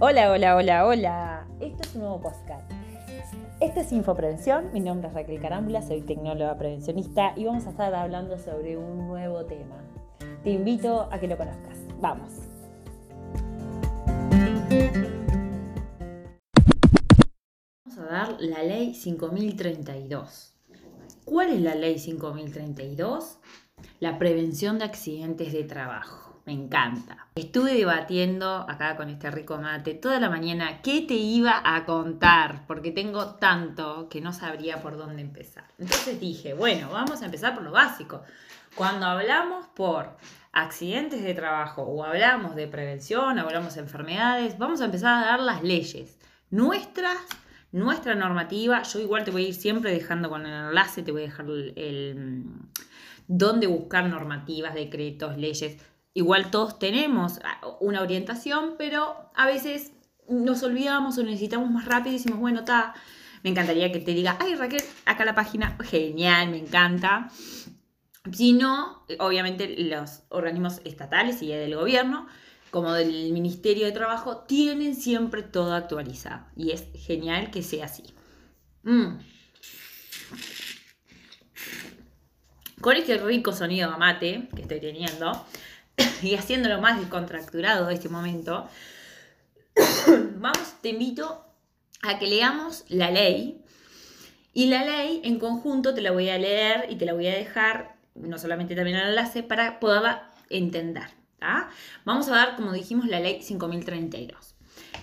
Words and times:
Hola, 0.00 0.30
hola, 0.30 0.54
hola, 0.54 0.86
hola. 0.86 1.46
Esto 1.58 1.82
es 1.82 1.94
un 1.96 2.02
nuevo 2.02 2.20
podcast. 2.20 2.70
Este 3.58 3.80
es 3.80 3.90
Infoprevención. 3.90 4.72
Mi 4.72 4.78
nombre 4.78 5.08
es 5.08 5.14
Raquel 5.14 5.40
Carámbula, 5.40 5.82
soy 5.82 6.02
tecnóloga 6.02 6.56
prevencionista 6.56 7.32
y 7.34 7.46
vamos 7.46 7.66
a 7.66 7.70
estar 7.70 7.92
hablando 7.92 8.38
sobre 8.38 8.76
un 8.76 9.08
nuevo 9.08 9.44
tema. 9.46 9.74
Te 10.44 10.50
invito 10.50 11.08
a 11.10 11.18
que 11.18 11.26
lo 11.26 11.36
conozcas. 11.36 11.80
Vamos. 12.00 12.32
Vamos 17.84 17.98
a 17.98 18.04
dar 18.04 18.36
la 18.38 18.62
ley 18.62 18.94
5032. 18.94 20.54
¿Cuál 21.24 21.50
es 21.50 21.60
la 21.60 21.74
ley 21.74 21.98
5032? 21.98 23.40
La 23.98 24.16
prevención 24.16 24.78
de 24.78 24.84
accidentes 24.84 25.52
de 25.52 25.64
trabajo. 25.64 26.27
Me 26.48 26.54
encanta. 26.54 27.26
Estuve 27.34 27.74
debatiendo 27.74 28.64
acá 28.66 28.96
con 28.96 29.10
este 29.10 29.30
rico 29.30 29.58
mate 29.58 29.92
toda 29.92 30.18
la 30.18 30.30
mañana 30.30 30.80
qué 30.80 31.02
te 31.02 31.12
iba 31.12 31.60
a 31.62 31.84
contar, 31.84 32.66
porque 32.66 32.90
tengo 32.90 33.34
tanto 33.34 34.08
que 34.08 34.22
no 34.22 34.32
sabría 34.32 34.80
por 34.80 34.96
dónde 34.96 35.20
empezar. 35.20 35.64
Entonces 35.78 36.18
dije, 36.18 36.54
bueno, 36.54 36.88
vamos 36.90 37.20
a 37.20 37.26
empezar 37.26 37.54
por 37.54 37.64
lo 37.64 37.72
básico. 37.72 38.22
Cuando 38.74 39.04
hablamos 39.04 39.66
por 39.66 40.16
accidentes 40.52 41.22
de 41.22 41.34
trabajo 41.34 41.82
o 41.82 42.02
hablamos 42.02 42.56
de 42.56 42.66
prevención, 42.66 43.38
o 43.38 43.42
hablamos 43.42 43.74
de 43.74 43.82
enfermedades, 43.82 44.56
vamos 44.56 44.80
a 44.80 44.86
empezar 44.86 45.22
a 45.22 45.26
dar 45.26 45.40
las 45.40 45.62
leyes 45.62 46.18
nuestras, 46.48 47.18
nuestra 47.72 48.14
normativa. 48.14 48.84
Yo 48.84 49.00
igual 49.00 49.24
te 49.24 49.32
voy 49.32 49.44
a 49.44 49.48
ir 49.48 49.54
siempre 49.54 49.92
dejando 49.92 50.30
con 50.30 50.46
el 50.46 50.68
enlace, 50.68 51.02
te 51.02 51.12
voy 51.12 51.24
a 51.24 51.26
dejar 51.26 51.44
el, 51.44 51.74
el 51.76 52.42
dónde 53.26 53.66
buscar 53.66 54.08
normativas, 54.08 54.72
decretos, 54.72 55.36
leyes 55.36 55.76
Igual 56.18 56.50
todos 56.50 56.80
tenemos 56.80 57.38
ah, 57.44 57.76
una 57.78 58.02
orientación, 58.02 58.74
pero 58.76 59.30
a 59.36 59.46
veces 59.46 59.92
nos 60.28 60.64
olvidamos 60.64 61.16
o 61.16 61.22
necesitamos 61.22 61.70
más 61.70 61.84
rápido 61.84 62.10
y 62.10 62.18
decimos, 62.18 62.40
bueno, 62.40 62.58
está, 62.58 62.92
me 63.44 63.50
encantaría 63.50 63.92
que 63.92 64.00
te 64.00 64.14
diga, 64.14 64.36
ay 64.40 64.56
Raquel, 64.56 64.82
acá 65.04 65.24
la 65.24 65.36
página, 65.36 65.78
genial, 65.84 66.50
me 66.50 66.58
encanta. 66.58 67.30
Si 68.32 68.52
no, 68.52 69.04
obviamente 69.20 69.76
los 69.78 70.24
organismos 70.30 70.80
estatales 70.84 71.40
y 71.40 71.52
del 71.52 71.76
gobierno, 71.76 72.26
como 72.72 72.94
del 72.94 73.32
Ministerio 73.32 73.86
de 73.86 73.92
Trabajo, 73.92 74.38
tienen 74.38 74.96
siempre 74.96 75.44
todo 75.44 75.72
actualizado. 75.72 76.46
Y 76.56 76.72
es 76.72 76.88
genial 76.96 77.52
que 77.52 77.62
sea 77.62 77.84
así. 77.84 78.02
Mm. 78.82 79.18
Con 82.80 82.96
este 82.96 83.18
rico 83.18 83.52
sonido 83.52 83.92
de 83.92 83.98
mate 83.98 84.48
que 84.56 84.62
estoy 84.62 84.80
teniendo, 84.80 85.46
y 86.22 86.34
haciéndolo 86.34 86.80
más 86.80 86.98
descontracturado 86.98 87.86
de 87.86 87.94
este 87.94 88.08
momento, 88.08 88.68
vamos, 90.36 90.74
te 90.80 90.90
invito 90.90 91.44
a 92.02 92.18
que 92.18 92.26
leamos 92.26 92.84
la 92.88 93.10
ley. 93.10 93.62
Y 94.52 94.66
la 94.66 94.84
ley 94.84 95.20
en 95.24 95.38
conjunto 95.38 95.94
te 95.94 96.00
la 96.00 96.10
voy 96.10 96.30
a 96.30 96.38
leer 96.38 96.86
y 96.88 96.96
te 96.96 97.06
la 97.06 97.12
voy 97.12 97.28
a 97.28 97.34
dejar, 97.34 97.96
no 98.14 98.38
solamente 98.38 98.74
también 98.74 98.96
el 98.96 99.08
enlace, 99.08 99.42
para 99.42 99.78
poderla 99.78 100.30
entender. 100.50 101.18
Vamos 102.04 102.28
a 102.28 102.34
dar, 102.34 102.56
como 102.56 102.72
dijimos, 102.72 103.06
la 103.06 103.20
ley 103.20 103.42
5032. 103.42 104.54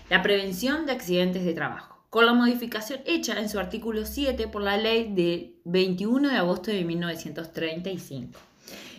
La 0.09 0.21
prevención 0.21 0.85
de 0.85 0.91
accidentes 0.91 1.45
de 1.45 1.53
trabajo, 1.53 2.03
con 2.09 2.25
la 2.25 2.33
modificación 2.33 3.01
hecha 3.05 3.39
en 3.39 3.49
su 3.49 3.59
artículo 3.59 4.05
7 4.05 4.47
por 4.47 4.61
la 4.61 4.77
ley 4.77 5.13
de 5.13 5.55
21 5.63 6.29
de 6.29 6.35
agosto 6.35 6.71
de 6.71 6.83
1935. 6.83 8.39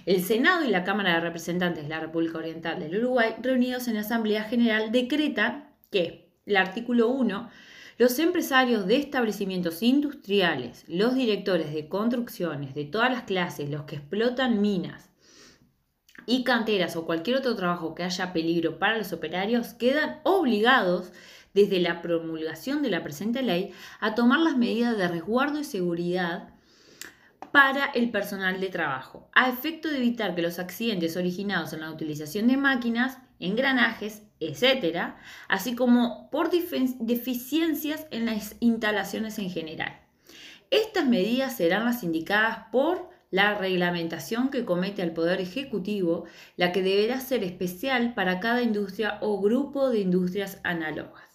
El 0.06 0.22
Senado 0.22 0.64
y 0.64 0.68
la 0.68 0.84
Cámara 0.84 1.14
de 1.14 1.20
Representantes 1.20 1.82
de 1.82 1.88
la 1.88 1.98
República 1.98 2.38
Oriental 2.38 2.78
del 2.78 2.96
Uruguay, 2.96 3.34
reunidos 3.42 3.88
en 3.88 3.96
Asamblea 3.96 4.44
General, 4.44 4.92
decretan 4.92 5.74
que 5.90 6.32
el 6.46 6.56
artículo 6.56 7.08
1 7.08 7.50
los 7.98 8.18
empresarios 8.20 8.86
de 8.86 8.96
establecimientos 8.96 9.82
industriales, 9.82 10.84
los 10.86 11.16
directores 11.16 11.74
de 11.74 11.88
construcciones 11.88 12.74
de 12.76 12.84
todas 12.84 13.10
las 13.10 13.22
clases, 13.22 13.68
los 13.68 13.82
que 13.82 13.96
explotan 13.96 14.60
minas 14.60 15.10
y 16.24 16.44
canteras 16.44 16.94
o 16.94 17.04
cualquier 17.04 17.38
otro 17.38 17.56
trabajo 17.56 17.96
que 17.96 18.04
haya 18.04 18.32
peligro 18.32 18.78
para 18.78 18.98
los 18.98 19.12
operarios, 19.12 19.74
quedan 19.74 20.20
obligados 20.22 21.10
desde 21.52 21.80
la 21.80 22.00
promulgación 22.00 22.82
de 22.82 22.90
la 22.90 23.02
presente 23.02 23.42
ley 23.42 23.72
a 23.98 24.14
tomar 24.14 24.38
las 24.38 24.56
medidas 24.56 24.96
de 24.96 25.08
resguardo 25.08 25.58
y 25.58 25.64
seguridad 25.64 26.50
para 27.52 27.86
el 27.86 28.10
personal 28.10 28.60
de 28.60 28.68
trabajo, 28.68 29.30
a 29.34 29.48
efecto 29.48 29.88
de 29.88 29.98
evitar 29.98 30.34
que 30.34 30.42
los 30.42 30.58
accidentes 30.58 31.16
originados 31.16 31.72
en 31.72 31.80
la 31.80 31.90
utilización 31.90 32.48
de 32.48 32.56
máquinas, 32.56 33.18
engranajes, 33.38 34.22
etc., 34.40 35.14
así 35.48 35.74
como 35.74 36.30
por 36.30 36.50
deficiencias 36.50 38.06
en 38.10 38.26
las 38.26 38.56
instalaciones 38.60 39.38
en 39.38 39.50
general. 39.50 40.00
Estas 40.70 41.06
medidas 41.06 41.56
serán 41.56 41.84
las 41.84 42.02
indicadas 42.02 42.66
por 42.72 43.08
la 43.30 43.54
reglamentación 43.54 44.50
que 44.50 44.64
comete 44.64 45.02
al 45.02 45.12
Poder 45.12 45.40
Ejecutivo, 45.40 46.24
la 46.56 46.72
que 46.72 46.82
deberá 46.82 47.20
ser 47.20 47.44
especial 47.44 48.14
para 48.14 48.40
cada 48.40 48.62
industria 48.62 49.18
o 49.20 49.40
grupo 49.40 49.90
de 49.90 50.00
industrias 50.00 50.60
análogas. 50.64 51.25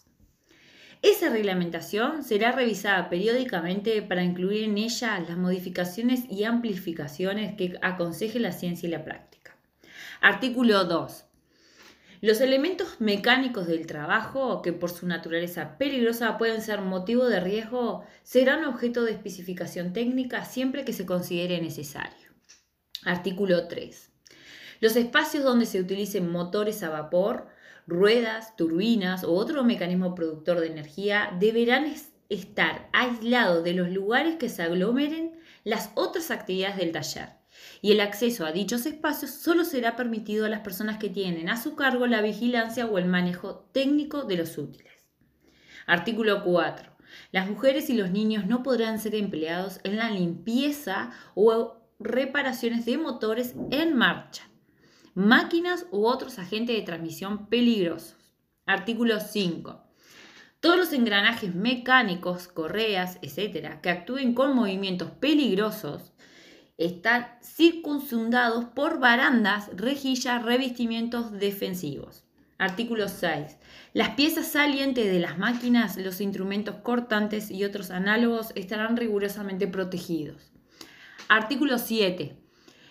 Esa 1.02 1.30
reglamentación 1.30 2.24
será 2.24 2.52
revisada 2.52 3.10
periódicamente 3.10 4.04
para 4.04 4.24
incluir 4.24 4.66
en 4.66 4.78
ella 4.78 5.20
las 5.20 5.36
modificaciones 5.36 6.26
y 6.30 6.44
amplificaciones 6.44 7.56
que 7.56 7.80
aconseje 7.82 8.40
la 8.40 8.52
ciencia 8.52 8.88
y 8.88 8.92
la 8.92 9.04
práctica. 9.04 9.56
Artículo 10.22 10.86
2. 10.86 11.26
Los 12.22 12.40
elementos 12.40 13.02
mecánicos 13.02 13.66
del 13.66 13.88
trabajo, 13.88 14.62
que 14.62 14.74
por 14.74 14.92
su 14.92 15.08
naturaleza 15.08 15.80
peligrosa 15.80 16.38
pueden 16.38 16.62
ser 16.62 16.82
motivo 16.82 17.26
de 17.26 17.40
riesgo, 17.40 18.06
serán 18.22 18.64
objeto 18.66 19.04
de 19.04 19.14
especificación 19.14 19.94
técnica 19.94 20.46
siempre 20.46 20.86
que 20.86 20.94
se 20.94 21.08
considere 21.08 21.60
necesario. 21.60 22.30
Artículo 23.04 23.68
3. 23.68 24.12
Los 24.82 24.96
espacios 24.96 25.44
donde 25.44 25.66
se 25.66 25.82
utilicen 25.82 26.32
motores 26.32 26.84
a 26.84 26.90
vapor 26.90 27.48
ruedas, 27.88 28.56
turbinas 28.56 29.24
o 29.24 29.34
otro 29.34 29.64
mecanismo 29.64 30.16
productor 30.16 30.60
de 30.60 30.68
energía 30.68 31.36
deberán 31.40 31.94
estar 32.30 32.90
aislados 32.94 33.64
de 33.64 33.74
los 33.74 33.90
lugares 33.90 34.38
que 34.38 34.50
se 34.50 34.64
aglomeren 34.64 35.40
las 35.64 35.92
otras 35.96 36.32
actividades 36.32 36.78
del 36.78 36.92
taller. 36.92 37.30
Y 37.82 37.92
el 37.92 38.00
acceso 38.00 38.46
a 38.46 38.52
dichos 38.52 38.86
espacios 38.86 39.32
solo 39.32 39.66
será 39.66 39.96
permitido 39.96 40.46
a 40.46 40.50
las 40.50 40.62
personas 40.62 40.98
que 40.98 41.10
tienen 41.10 41.50
a 41.50 41.62
su 41.62 41.76
cargo 41.76 42.08
la 42.08 42.22
vigilancia 42.22 42.86
o 42.86 42.98
el 42.98 43.06
manejo 43.06 43.68
técnico 43.74 44.24
de 44.24 44.38
los 44.38 44.58
útiles. 44.58 44.92
Artículo 45.86 46.44
4. 46.44 46.92
Las 47.32 47.50
mujeres 47.50 47.90
y 47.90 47.94
los 47.94 48.12
niños 48.12 48.46
no 48.46 48.64
podrán 48.64 49.00
ser 49.00 49.16
empleados 49.16 49.82
en 49.84 49.98
la 49.98 50.10
limpieza 50.10 51.12
o 51.36 51.82
reparaciones 52.00 52.86
de 52.86 52.98
motores 52.98 53.56
en 53.70 53.96
marcha 53.96 54.51
máquinas 55.14 55.86
u 55.92 56.06
otros 56.06 56.40
agentes 56.40 56.76
de 56.76 56.84
transmisión 56.84 57.48
peligrosos. 57.48 58.16
Artículo 58.66 59.20
5. 59.20 59.84
Todos 60.60 60.78
los 60.78 60.94
engranajes 60.94 61.56
mecánicos, 61.56 62.48
correas, 62.48 63.18
etcétera, 63.22 63.82
que 63.82 63.90
actúen 63.90 64.34
con 64.34 64.56
movimientos 64.56 65.10
peligrosos 65.12 66.14
están 66.78 67.28
circunsundados 67.42 68.66
por 68.66 69.00
barandas, 69.00 69.70
rejillas, 69.76 70.44
revestimientos 70.44 71.32
defensivos. 71.32 72.24
Artículo 72.58 73.08
6. 73.08 73.58
Las 73.94 74.10
piezas 74.12 74.48
salientes 74.48 75.12
de 75.12 75.20
las 75.20 75.38
máquinas, 75.38 75.98
los 75.98 76.22
instrumentos 76.22 76.76
cortantes 76.84 77.50
y 77.50 77.66
otros 77.66 77.90
análogos 77.90 78.52
estarán 78.56 78.98
rigurosamente 78.98 79.68
protegidos. 79.68 80.52
Artículo 81.28 81.80
7. 81.80 82.41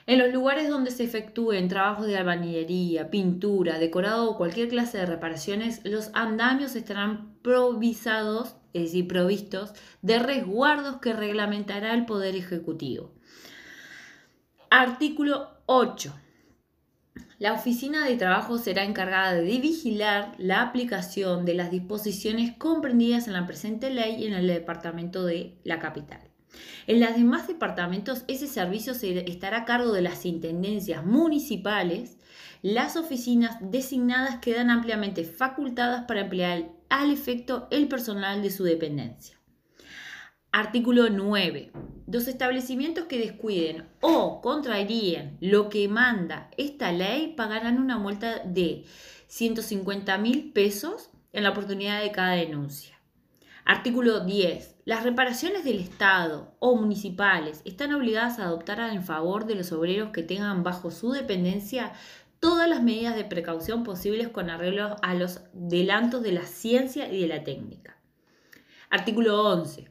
En 0.07 0.19
los 0.19 0.33
lugares 0.33 0.69
donde 0.69 0.91
se 0.91 1.05
efectúen 1.05 1.69
trabajos 1.69 2.07
de 2.07 2.17
albañilería, 2.17 3.11
pintura, 3.11 3.79
decorado 3.79 4.31
o 4.31 4.37
cualquier 4.37 4.69
clase 4.69 4.99
de 4.99 5.07
reparaciones, 5.07 5.81
los 5.85 6.11
andamios 6.15 6.75
estarán 6.75 7.35
provisados, 7.43 8.57
es 8.73 8.85
decir, 8.85 9.07
provistos 9.07 9.73
de 10.03 10.19
resguardos 10.19 10.97
que 10.97 11.13
reglamentará 11.13 11.95
el 11.95 12.07
Poder 12.07 12.35
Ejecutivo. 12.35 13.13
Artículo 14.71 15.51
8. 15.67 16.15
La 17.39 17.55
oficina 17.55 18.07
de 18.07 18.17
trabajo 18.17 18.59
será 18.59 18.85
encargada 18.85 19.33
de 19.33 19.59
vigilar 19.59 20.35
la 20.39 20.63
aplicación 20.63 21.45
de 21.45 21.55
las 21.55 21.71
disposiciones 21.71 22.55
comprendidas 22.57 23.27
en 23.27 23.33
la 23.33 23.47
presente 23.47 23.91
ley 23.91 24.27
en 24.27 24.35
el 24.35 24.47
departamento 24.47 25.25
de 25.25 25.59
la 25.65 25.79
capital. 25.79 26.30
En 26.87 27.01
los 27.01 27.15
demás 27.15 27.47
departamentos, 27.47 28.25
ese 28.29 28.47
servicio 28.47 28.93
estará 28.93 29.59
a 29.59 29.65
cargo 29.65 29.93
de 29.93 30.03
las 30.03 30.27
intendencias 30.27 31.05
municipales. 31.05 32.19
Las 32.63 32.97
oficinas 32.97 33.57
designadas 33.61 34.39
quedan 34.41 34.71
ampliamente 34.71 35.25
facultadas 35.25 36.05
para 36.07 36.23
emplear 36.23 36.69
al 36.89 37.11
efecto 37.11 37.69
el 37.71 37.89
personal 37.89 38.43
de 38.43 38.51
su 38.51 38.65
dependencia. 38.65 39.41
Artículo 40.53 41.11
9. 41.11 41.71
Los 42.09 42.27
establecimientos 42.27 43.05
que 43.05 43.21
descuiden 43.21 43.87
o 44.01 44.41
contraerían 44.41 45.37
lo 45.41 45.69
que 45.69 45.87
manda 45.87 46.51
esta 46.57 46.91
ley 46.91 47.35
pagarán 47.37 47.81
una 47.81 47.99
multa 47.99 48.41
de 48.41 48.85
150 49.29 50.19
mil 50.19 50.53
pesos 50.53 51.11
en 51.33 51.45
la 51.45 51.51
oportunidad 51.51 52.03
de 52.03 52.11
cada 52.11 52.33
denuncia. 52.33 53.00
Artículo 53.71 54.19
10. 54.19 54.79
Las 54.85 55.05
reparaciones 55.05 55.63
del 55.63 55.79
Estado 55.79 56.57
o 56.59 56.75
municipales 56.75 57.63
están 57.65 57.95
obligadas 57.95 58.41
a 58.41 58.47
adoptar 58.47 58.81
en 58.81 59.05
favor 59.05 59.47
de 59.47 59.55
los 59.55 59.71
obreros 59.71 60.11
que 60.11 60.25
tengan 60.25 60.65
bajo 60.65 60.91
su 60.91 61.13
dependencia 61.13 61.93
todas 62.41 62.69
las 62.69 62.83
medidas 62.83 63.15
de 63.15 63.23
precaución 63.23 63.85
posibles 63.85 64.27
con 64.27 64.51
arreglo 64.51 64.97
a 65.03 65.15
los 65.15 65.43
delantos 65.53 66.21
de 66.25 66.33
la 66.33 66.43
ciencia 66.43 67.13
y 67.13 67.21
de 67.21 67.29
la 67.29 67.45
técnica. 67.45 67.97
Artículo 68.91 69.41
11 69.41 69.89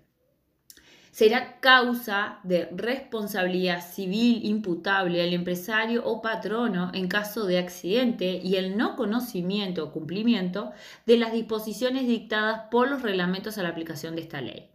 será 1.19 1.60
causa 1.60 2.39
de 2.44 2.69
responsabilidad 2.71 3.86
civil 3.86 4.39
imputable 4.45 5.21
al 5.21 5.33
empresario 5.33 6.06
o 6.06 6.21
patrono 6.21 6.92
en 6.94 7.10
caso 7.10 7.45
de 7.45 7.57
accidente 7.57 8.39
y 8.42 8.56
el 8.56 8.77
no 8.77 8.95
conocimiento 8.95 9.83
o 9.83 9.92
cumplimiento 9.92 10.71
de 11.06 11.18
las 11.18 11.33
disposiciones 11.33 12.07
dictadas 12.07 12.69
por 12.71 12.89
los 12.89 13.01
reglamentos 13.01 13.57
a 13.57 13.63
la 13.63 13.68
aplicación 13.68 14.16
de 14.16 14.21
esta 14.21 14.39
ley. 14.39 14.69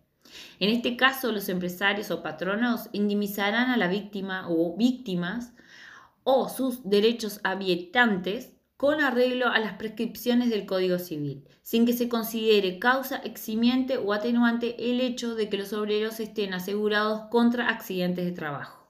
En 0.61 0.69
este 0.69 0.99
caso, 0.99 1.33
los 1.33 1.49
empresarios 1.49 2.11
o 2.11 2.23
patronos 2.23 2.91
indemnizarán 2.93 3.71
a 3.71 3.79
la 3.79 3.89
víctima 3.89 4.47
o 4.51 4.77
víctimas 4.77 5.55
o 6.25 6.51
sus 6.51 6.87
derechos 6.87 7.41
habitantes 7.43 8.54
con 8.85 9.01
arreglo 9.01 9.49
a 9.49 9.61
las 9.61 9.79
prescripciones 9.79 10.51
del 10.51 10.67
Código 10.67 10.99
Civil, 10.99 11.49
sin 11.63 11.87
que 11.87 11.95
se 11.95 12.11
considere 12.11 12.79
causa 12.79 13.17
eximiente 13.17 13.97
o 13.97 14.13
atenuante 14.13 14.91
el 14.91 15.01
hecho 15.01 15.35
de 15.35 15.49
que 15.49 15.57
los 15.57 15.73
obreros 15.73 16.21
estén 16.21 16.53
asegurados 16.53 17.23
contra 17.31 17.71
accidentes 17.71 18.27
de 18.27 18.33
trabajo. 18.33 18.87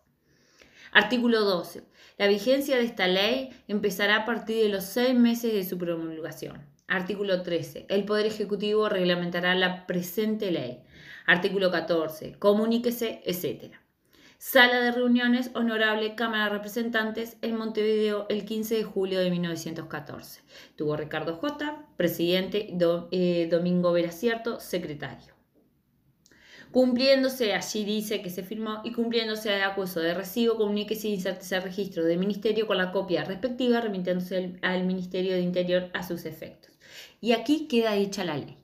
Artículo 0.91 1.43
12. 1.43 1.85
La 2.19 2.27
vigencia 2.27 2.77
de 2.77 2.83
esta 2.83 3.07
ley 3.07 3.51
empezará 3.69 4.17
a 4.17 4.25
partir 4.25 4.65
de 4.65 4.69
los 4.69 4.83
seis 4.83 5.15
meses 5.17 5.53
de 5.53 5.63
su 5.63 5.79
promulgación. 5.79 6.67
Artículo 6.89 7.43
13. 7.43 7.87
El 7.89 8.05
Poder 8.05 8.27
Ejecutivo 8.27 8.89
reglamentará 8.89 9.55
la 9.55 9.87
presente 9.87 10.51
ley. 10.51 10.83
Artículo 11.25 11.71
14. 11.71 12.33
Comuníquese, 12.41 13.23
etc. 13.25 13.77
Sala 14.47 14.79
de 14.81 14.93
Reuniones 14.93 15.51
Honorable 15.55 16.15
Cámara 16.17 16.45
de 16.45 16.51
Representantes 16.51 17.39
en 17.41 17.57
Montevideo 17.57 18.27
el 18.29 18.45
15 18.45 18.75
de 18.75 18.85
julio 18.85 19.21
de 19.21 19.31
1914. 19.31 20.43
Tuvo 20.77 20.99
Ricardo 20.99 21.37
J., 21.37 21.87
presidente, 21.97 22.77
eh, 23.11 23.49
Domingo 23.51 23.91
Veracierto, 23.93 24.61
secretario. 24.61 25.33
Cumpliéndose, 26.71 27.55
allí 27.55 27.87
dice 27.87 28.21
que 28.21 28.29
se 28.29 28.43
firmó, 28.43 28.83
y 28.85 28.93
cumpliéndose 28.93 29.57
el 29.57 29.63
acuerdo 29.63 30.03
de 30.03 30.13
recibo, 30.13 30.59
comuníquese 30.59 31.09
y 31.09 31.15
insértese 31.15 31.59
registro 31.61 32.05
del 32.05 32.19
Ministerio 32.19 32.67
con 32.67 32.77
la 32.77 32.93
copia 32.93 33.25
respectiva, 33.25 33.81
remitiéndose 33.81 34.59
al 34.61 34.85
Ministerio 34.85 35.33
de 35.33 35.41
Interior 35.41 35.89
a 35.95 36.03
sus 36.03 36.27
efectos. 36.27 36.71
Y 37.19 37.33
aquí 37.33 37.67
queda 37.67 37.97
hecha 37.97 38.25
la 38.25 38.37
ley. 38.37 38.59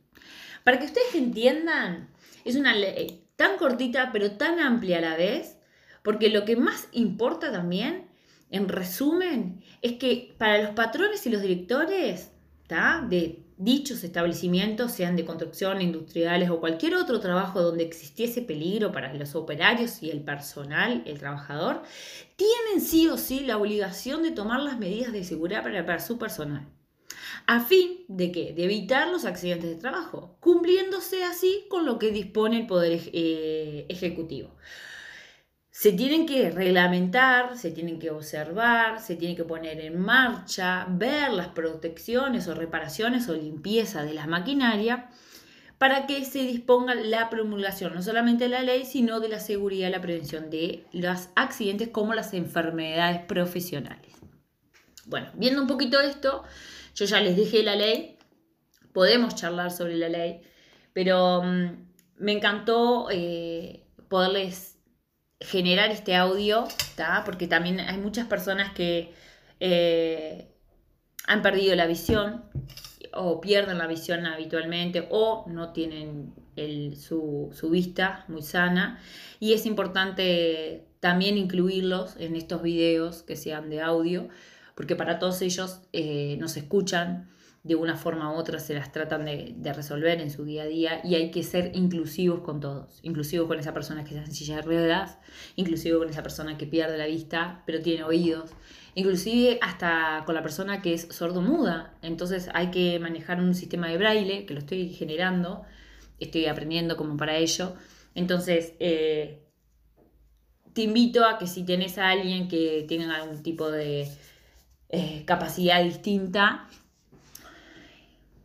Para 0.62 0.78
que 0.78 0.84
ustedes 0.84 1.14
entiendan, 1.14 2.10
es 2.44 2.56
una 2.56 2.74
ley 2.74 3.24
tan 3.36 3.56
cortita 3.56 4.10
pero 4.12 4.32
tan 4.32 4.60
amplia 4.60 4.98
a 4.98 5.00
la 5.00 5.16
vez 5.16 5.56
porque 6.02 6.30
lo 6.30 6.44
que 6.44 6.56
más 6.56 6.88
importa 6.92 7.52
también, 7.52 8.08
en 8.50 8.68
resumen, 8.68 9.62
es 9.82 9.92
que 9.92 10.34
para 10.38 10.62
los 10.62 10.72
patrones 10.72 11.24
y 11.26 11.30
los 11.30 11.42
directores 11.42 12.32
de 13.08 13.42
dichos 13.56 14.04
establecimientos, 14.04 14.92
sean 14.92 15.16
de 15.16 15.24
construcción, 15.24 15.82
industriales 15.82 16.50
o 16.50 16.60
cualquier 16.60 16.94
otro 16.94 17.18
trabajo 17.20 17.60
donde 17.60 17.84
existiese 17.84 18.42
peligro 18.42 18.92
para 18.92 19.12
los 19.12 19.34
operarios 19.34 20.02
y 20.02 20.10
el 20.10 20.22
personal, 20.22 21.02
el 21.04 21.18
trabajador, 21.18 21.82
tienen 22.36 22.80
sí 22.80 23.08
o 23.08 23.18
sí 23.18 23.40
la 23.40 23.58
obligación 23.58 24.22
de 24.22 24.30
tomar 24.30 24.60
las 24.60 24.78
medidas 24.78 25.12
de 25.12 25.24
seguridad 25.24 25.64
para, 25.64 25.98
su 25.98 26.16
personal. 26.16 26.68
¿A 27.46 27.60
fin 27.60 28.04
de 28.08 28.30
qué? 28.30 28.52
De 28.52 28.64
evitar 28.64 29.08
los 29.08 29.24
accidentes 29.24 29.68
de 29.68 29.76
trabajo, 29.76 30.36
cumpliéndose 30.40 31.24
así 31.24 31.66
con 31.68 31.84
lo 31.84 31.98
que 31.98 32.12
dispone 32.12 32.60
el 32.60 32.66
Poder 32.66 33.00
eh, 33.12 33.86
Ejecutivo 33.88 34.54
se 35.80 35.92
tienen 35.92 36.26
que 36.26 36.50
reglamentar, 36.50 37.56
se 37.56 37.70
tienen 37.70 37.98
que 37.98 38.10
observar, 38.10 39.00
se 39.00 39.16
tienen 39.16 39.34
que 39.34 39.44
poner 39.44 39.80
en 39.80 39.98
marcha, 39.98 40.84
ver 40.90 41.32
las 41.32 41.48
protecciones 41.48 42.48
o 42.48 42.54
reparaciones 42.54 43.30
o 43.30 43.34
limpieza 43.34 44.04
de 44.04 44.12
la 44.12 44.26
maquinaria 44.26 45.08
para 45.78 46.06
que 46.06 46.26
se 46.26 46.40
disponga 46.40 46.94
la 46.94 47.30
promulgación 47.30 47.94
no 47.94 48.02
solamente 48.02 48.44
de 48.44 48.50
la 48.50 48.62
ley, 48.62 48.84
sino 48.84 49.20
de 49.20 49.30
la 49.30 49.40
seguridad 49.40 49.88
y 49.88 49.92
la 49.92 50.02
prevención 50.02 50.50
de 50.50 50.84
los 50.92 51.30
accidentes 51.34 51.88
como 51.88 52.12
las 52.12 52.34
enfermedades 52.34 53.22
profesionales. 53.22 54.14
Bueno, 55.06 55.30
viendo 55.32 55.62
un 55.62 55.66
poquito 55.66 55.98
esto, 55.98 56.44
yo 56.94 57.06
ya 57.06 57.22
les 57.22 57.36
dije 57.36 57.62
la 57.62 57.76
ley, 57.76 58.18
podemos 58.92 59.34
charlar 59.34 59.70
sobre 59.70 59.96
la 59.96 60.10
ley, 60.10 60.42
pero 60.92 61.42
mm, 61.42 61.86
me 62.18 62.32
encantó 62.32 63.08
eh, 63.10 63.86
poderles 64.10 64.76
generar 65.40 65.90
este 65.90 66.14
audio, 66.16 66.66
porque 67.24 67.46
también 67.46 67.80
hay 67.80 67.98
muchas 67.98 68.26
personas 68.26 68.72
que 68.72 69.12
eh, 69.58 70.48
han 71.26 71.42
perdido 71.42 71.74
la 71.74 71.86
visión 71.86 72.44
o 73.12 73.40
pierden 73.40 73.78
la 73.78 73.86
visión 73.86 74.26
habitualmente 74.26 75.06
o 75.10 75.44
no 75.48 75.72
tienen 75.72 76.34
su, 76.96 77.50
su, 77.52 77.70
vista 77.70 78.24
muy 78.28 78.42
sana. 78.42 79.00
Y 79.38 79.54
es 79.54 79.66
importante 79.66 80.86
también 81.00 81.38
incluirlos 81.38 82.16
en 82.18 82.36
estos 82.36 82.62
videos 82.62 83.22
que 83.22 83.36
sean 83.36 83.70
de 83.70 83.80
audio 83.80 84.28
porque 84.80 84.96
para 84.96 85.18
todos 85.18 85.42
ellos 85.42 85.82
eh, 85.92 86.38
nos 86.40 86.56
escuchan 86.56 87.28
de 87.62 87.74
una 87.74 87.96
forma 87.96 88.32
u 88.32 88.36
otra 88.36 88.58
se 88.58 88.74
las 88.74 88.90
tratan 88.90 89.26
de, 89.26 89.72
resolver 89.74 90.20
en 90.20 90.30
su 90.30 90.44
día 90.44 90.62
a 90.62 90.66
día 90.66 91.00
y 91.04 91.14
hay 91.14 91.30
que 91.30 91.42
ser 91.42 91.72
inclusivos 91.74 92.40
con 92.40 92.60
todos, 92.60 93.00
inclusivos 93.02 93.48
con 93.48 93.58
esa 93.58 93.74
persona 93.74 94.02
que 94.02 94.14
está 94.14 94.24
en 94.24 94.32
silla 94.32 94.56
de 94.56 94.62
ruedas, 94.62 95.18
inclusive 95.56 95.98
con 95.98 96.08
esa 96.08 96.22
persona 96.22 96.56
que 96.56 96.66
pierde 96.66 96.96
la 96.96 97.06
vista 97.06 97.62
pero 97.66 97.82
tiene 97.82 98.04
oídos, 98.04 98.50
inclusive 98.94 99.58
hasta 99.60 100.22
con 100.24 100.34
la 100.34 100.42
persona 100.42 100.80
que 100.80 100.94
es 100.94 101.08
sordo-muda. 101.10 101.94
Entonces 102.00 102.48
hay 102.54 102.70
que 102.70 102.98
manejar 102.98 103.40
un 103.40 103.54
sistema 103.54 103.88
de 103.88 103.98
braille 103.98 104.46
que 104.46 104.54
lo 104.54 104.60
estoy 104.60 104.88
generando, 104.88 105.62
estoy 106.18 106.46
aprendiendo 106.46 106.96
como 106.96 107.16
para 107.16 107.36
ello. 107.36 107.74
Entonces, 108.14 108.74
eh, 108.80 109.42
te 110.72 110.82
invito 110.82 111.24
a 111.26 111.38
que 111.38 111.46
si 111.46 111.64
tienes 111.64 111.98
a 111.98 112.10
alguien 112.10 112.48
que 112.48 112.84
tenga 112.88 113.14
algún 113.16 113.42
tipo 113.42 113.70
de 113.70 114.08
eh, 114.88 115.24
capacidad 115.26 115.82
distinta, 115.82 116.68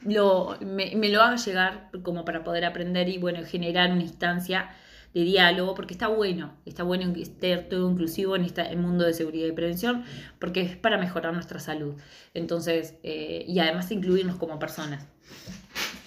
lo, 0.05 0.57
me, 0.61 1.09
lo 1.09 1.21
haga 1.21 1.35
llegar 1.35 1.89
como 2.03 2.25
para 2.25 2.43
poder 2.43 2.65
aprender 2.65 3.09
y 3.09 3.17
bueno, 3.17 3.43
generar 3.45 3.91
una 3.91 4.03
instancia 4.03 4.69
de 5.13 5.21
diálogo, 5.21 5.75
porque 5.75 5.93
está 5.93 6.07
bueno, 6.09 6.57
está 6.65 6.83
bueno 6.83 7.11
estar 7.15 7.69
todo 7.69 7.89
inclusivo 7.89 8.35
en 8.35 8.43
este 8.43 8.75
mundo 8.75 9.05
de 9.05 9.13
seguridad 9.13 9.47
y 9.47 9.53
prevención, 9.53 10.03
porque 10.39 10.61
es 10.61 10.75
para 10.75 10.97
mejorar 10.97 11.33
nuestra 11.33 11.59
salud. 11.59 11.95
Entonces, 12.33 12.95
eh, 13.03 13.45
y 13.47 13.59
además 13.59 13.91
incluirnos 13.91 14.35
como 14.35 14.59
personas. 14.59 15.07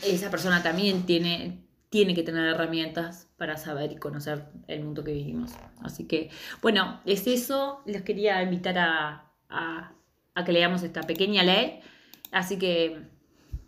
Esa 0.04 0.30
persona 0.30 0.62
también 0.62 1.06
tiene, 1.06 1.64
tiene 1.88 2.14
que 2.14 2.22
tener 2.22 2.44
herramientas 2.44 3.28
para 3.38 3.56
saber 3.56 3.92
y 3.92 3.96
conocer 3.96 4.44
el 4.68 4.84
mundo 4.84 5.02
que 5.02 5.12
vivimos. 5.12 5.52
Así 5.82 6.04
que, 6.04 6.28
bueno, 6.60 7.00
es 7.06 7.26
eso. 7.26 7.82
Les 7.86 8.02
quería 8.02 8.42
invitar 8.42 8.78
a, 8.78 9.32
a 9.48 10.44
que 10.44 10.52
leamos 10.52 10.82
esta 10.82 11.02
pequeña 11.02 11.42
ley. 11.42 11.80
Así 12.30 12.58
que 12.58 13.08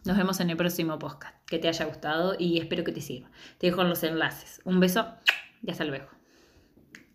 nos 0.05 0.17
vemos 0.17 0.41
en 0.41 0.51
el 0.51 0.57
próximo 0.57 0.99
podcast. 0.99 1.37
Que 1.47 1.59
te 1.59 1.69
haya 1.69 1.85
gustado 1.85 2.35
y 2.39 2.59
espero 2.59 2.85
que 2.85 2.93
te 2.93 3.01
sirva. 3.01 3.31
Te 3.59 3.67
dejo 3.67 3.85
los 3.85 4.03
enlaces. 4.03 4.61
Un 4.65 4.81
beso 4.81 5.07
y 5.63 5.71
hasta 5.71 5.85
luego. 5.85 6.09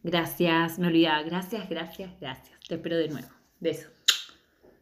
Gracias, 0.03 0.77
no 0.77 0.87
olvides. 0.87 1.25
Gracias, 1.25 1.67
gracias, 1.69 2.11
gracias. 2.19 2.59
Te 2.67 2.75
espero 2.75 2.97
de 2.97 3.09
nuevo. 3.09 3.29
Beso. 3.59 3.94